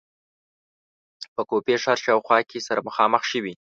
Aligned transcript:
په 1.35 1.41
کوفې 1.49 1.75
ښار 1.83 1.97
شاوخوا 2.05 2.39
کې 2.49 2.65
سره 2.67 2.85
مخامخ 2.87 3.23
شوې. 3.31 3.53